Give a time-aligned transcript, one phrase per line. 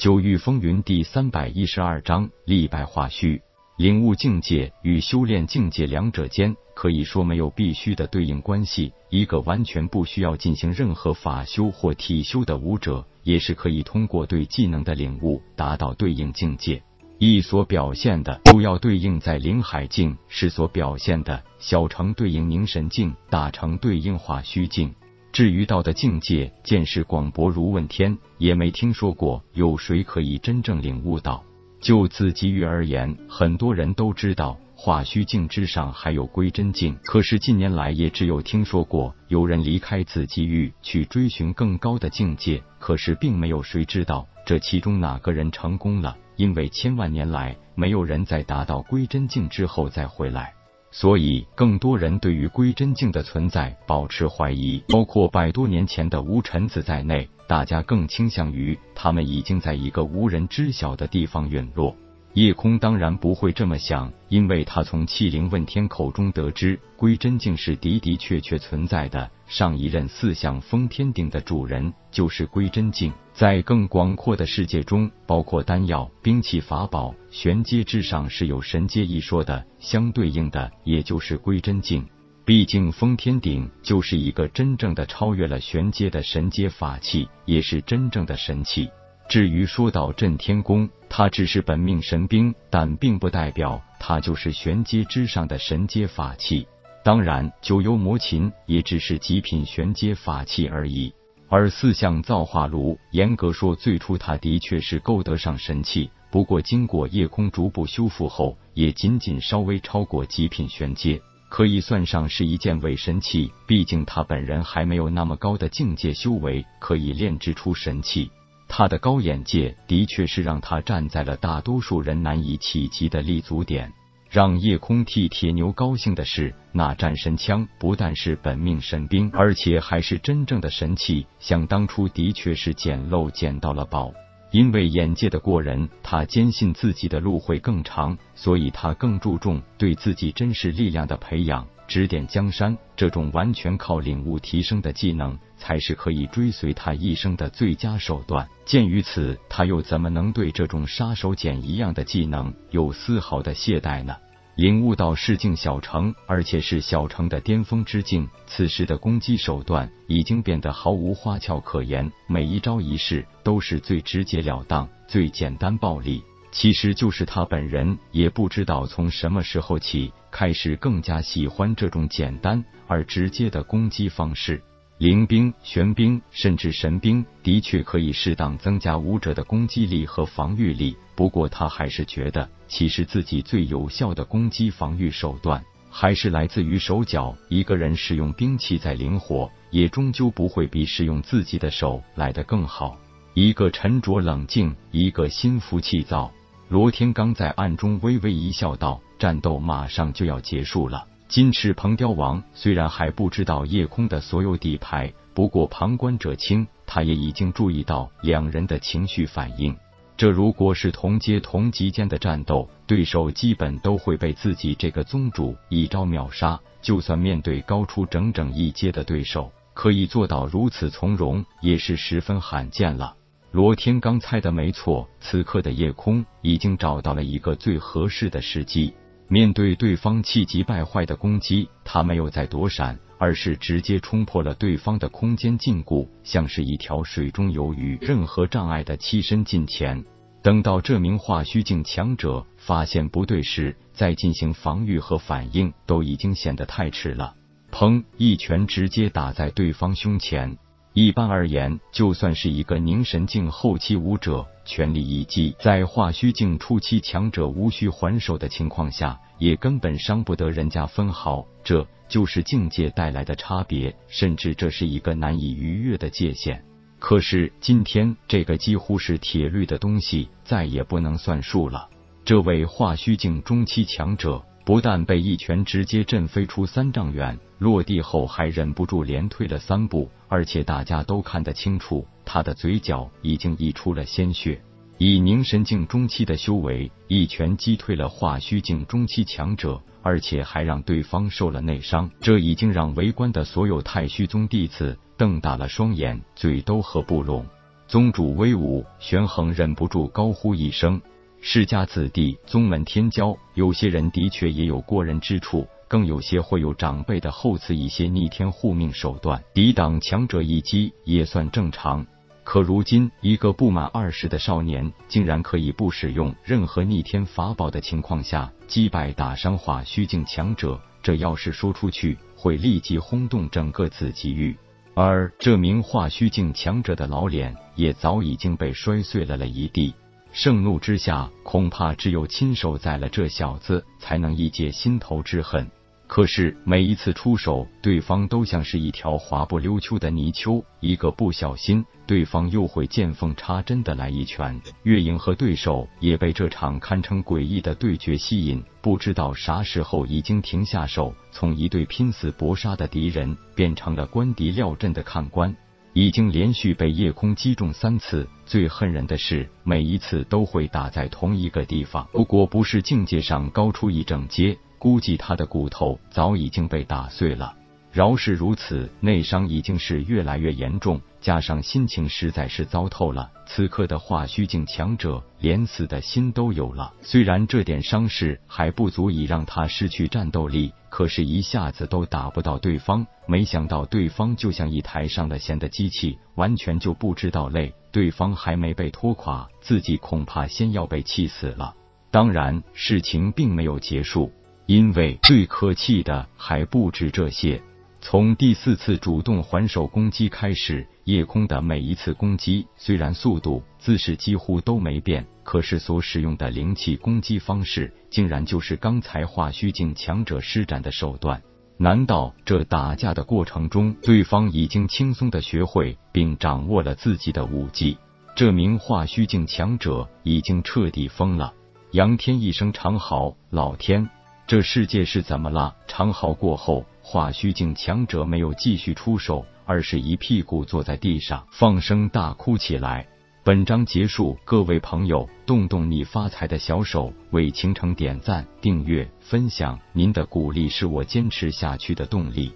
[0.00, 3.42] 九域风云第三百一十二章立败化虚。
[3.76, 8.94] 领悟境界与修炼境界两者间可以说没有必须的对应关系。
[9.10, 16.82] 一个完全不需要进行任何法修或体修的武者，也是可以通过对技能的领悟达到对应境界。
[17.18, 24.94] 一所表现的主要对应在灵海境，是所表现的小成对应凝神境，大成对应化虚境。
[25.32, 31.42] 至于道的境界，见识广博如问天，也没听说过有谁可以真正领悟到。
[31.80, 50.52] 就紫极域而言，很多人都知道化虚境之上还有归真境，可是近年来也只有听说过有人离开紫极域去追寻更高的境界，可是并没有谁知道这其中哪个人成功了，因为千万年来没有人在达到归真境之后再回来。
[50.92, 61.94] 所以，更多人对于归真境的存在保持怀疑，包括百多年前的无尘子在内，大家更倾向于他们已经在一个无人知晓的地方陨落。
[62.34, 69.28] 夜空当然不会这么想，因为他从气灵问天口中得知，归真境是的的确确存在的。
[69.48, 82.06] 上一任四象封天鼎的主人就是归真境，在更广阔的世界中，包括丹药、兵器、法宝、玄阶之上是有神阶一说的，相对应的也就是归真境。
[82.44, 88.88] 毕竟封天鼎就是一个真正的超越了玄阶的神阶法器，也是真正的神器。
[89.30, 96.66] 至于说到震天功，它只是本命神兵，但并不代表它就是玄阶之上的神阶法器。
[97.04, 101.14] 当然，九幽魔琴也只是极品玄阶法器而已。
[101.48, 113.52] 而四象造化炉，严格说，最初它的确是够得上神器，不过经过夜空逐步修复后，也仅仅稍微超过极品玄阶，可以算上是一件伪神器。
[113.64, 118.28] 毕竟他本人还没有那么高的境界修为，可以炼制出神器。
[118.72, 123.92] 他的高眼界的确是让他站在了大多数人难以企及的立足点。
[124.30, 131.26] 让夜空替铁牛高兴的是，那战神枪不但是本命神兵，而且还是真正的神器。
[131.40, 134.12] 想当初的确是捡漏捡到了宝，
[134.52, 141.66] 因为眼界的过人，他坚信自己的路会更长，所以他更注重对自己真实力量的培养。
[141.86, 148.48] 指点江山，这种完全靠领悟提升的技能，才是可以追随他一生的最佳手段。
[148.64, 154.14] 鉴于此，他又怎么能对这种杀手锏一样的技能有丝毫的懈怠呢？
[154.60, 166.22] 领悟到世境小成，而且是小成的巅峰之境，此时的攻击手段已经变得毫无花俏可言，每一招一式都是最直截了当、最简单暴力。
[166.52, 174.62] 其实就是他本人也不知道从什么时候起，开始更加喜欢这种简单而直接的攻击方式。
[175.00, 187.34] 灵兵、玄兵甚至神兵的确可以适当增加武者的攻击力和防御力，不过他还是觉得，其实自己最有效的攻击防御手段还是来自于手脚。
[187.48, 192.98] 一个人使用兵器再灵活，也终究不会比使用自己的手来得更好。
[193.32, 196.30] 一个沉着冷静，一个心浮气躁。
[196.68, 201.06] 罗天刚在暗中微微一笑，道：“战斗马上就要结束了。
[201.30, 209.76] 金翅鹏雕王虽然还不知道夜空的所有底牌，不过旁观者清，他也已经注意到两人的情绪反应。
[210.16, 216.58] 这如果是同阶同级间的战斗，对手基本都会被自己这个宗主一招秒杀。
[216.82, 223.14] 就算面对高出整整一阶的对手，可以做到如此从容，也是十分罕见了。”
[223.52, 228.92] 罗天刚猜的没错，此刻的夜空已经找到了一个最合适的时机。
[229.32, 240.04] 面对对方气急败坏的攻击，他没有再躲闪，而是直接冲破了对方的空间禁锢，像是一条水中游鱼，任何障碍的栖身近前。
[240.42, 247.36] 等到这名化虚境强者发现不对时，再进行防御和反应，都已经显得太迟了。
[247.70, 248.02] 砰！
[248.16, 250.58] 一拳直接打在对方胸前。
[250.92, 261.46] 一般而言，就算是一个凝神境后期武者，全力一击，在化虚境初期强者无需还手的情况下，也根本伤不得人家分毫。
[261.62, 266.64] 这就是境界带来的差别，甚至这是一个难以逾越的界限。
[266.98, 271.88] 可是今天，这个几乎是铁律的东西，再也不能算数了。
[272.24, 274.44] 这位化虚境中期强者。
[274.70, 284.62] 不但被一拳直接震飞出三丈远，落地后还忍不住连退了三步，而且大家都看得清楚，他的嘴角已经溢出了鲜血。
[284.96, 297.44] 以凝神境中期的修为，一拳击退了化虚境中期强者，而且还让对方受了内伤，这已经让围观的所有太虚宗弟子瞪大了双眼，嘴都合不拢。
[297.88, 301.02] 宗主威武，玄衡忍不住高呼一声
[301.42, 312.06] ：“世家子弟，宗门天骄，有些人的确也有过人之处。”更有些会有长辈的厚赐一些逆天护命手段，抵挡强者一击也算正常。
[312.44, 324.56] 可如今，一个不满二十的少年，竟然可以不使用任何逆天法宝的情况下击败打伤化虚境强者，这要是说出去，会立即轰动整个紫极域。
[324.94, 329.92] 而这名化虚境强者的老脸，也早已经被摔碎了了一地。
[330.32, 335.68] 盛怒之下，恐怕只有亲手宰了这小子，才能一解心头之恨。
[336.06, 344.60] 可是每一次出手，对方都像是一条滑不溜秋的泥鳅，一个不小心，对方又会见缝插针的来一拳。
[344.82, 355.54] 月影和对手也被这场堪称诡异的对决吸引，不知道啥时候已经停下手，从一对拼死搏杀的敌人变成了观敌料阵的看官，
[355.92, 358.28] 已经连续被夜空击中三次。
[358.46, 362.08] 最恨人的是，每一次都会打在同一个地方。
[362.12, 364.56] 如果不是境界上高出一整阶。
[364.78, 367.54] 估计他的骨头早已经被打碎了，
[367.92, 373.28] 饶是如此，内伤已经是越来越严重，加上心情实在是糟透了。
[373.46, 376.94] 此刻的化虚境强者连死的心都有了。
[377.02, 383.04] 虽然这点伤势还不足以让他失去战斗力，可是，一下子都打不到对方。
[383.26, 387.74] 没想到对方就像一台上了弦的机器，完全就不知道累。
[387.90, 391.74] 对方还没被拖垮，自己恐怕先要被气死了。
[392.12, 394.32] 当然，事情并没有结束。
[394.66, 397.60] 因为最可气的还不止这些。
[398.02, 411.40] 从第四次主动还手攻击开始，夜空的每一次攻击虽然速度、姿势几乎都没变，可是所使用的灵气攻击方式，竟然就是刚才化虚境强者施展的手段。
[411.76, 417.98] 难道这打架的过程中，对方已经轻松的学会并掌握了自己的武技？
[418.34, 421.52] 这名化虚境强者已经彻底疯了。
[421.92, 424.08] 杨天一声长嚎：“老天！”
[424.46, 425.76] 这世界是怎么了？
[425.86, 433.04] 长嚎过后，化虚境强者没有继续出手，而是一屁股坐在地上，放声大哭起来。
[433.42, 442.52] 本章结束，各位朋友，动动你发财的小手，为倾城点赞、订阅、分享，您的鼓励是我坚持下去的动力。